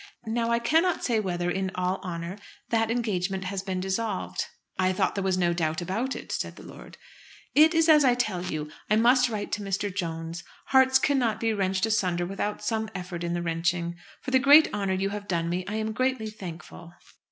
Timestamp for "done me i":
15.27-15.75